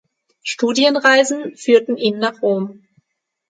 [0.41, 2.87] Studienreisen führten ihn nach Rom.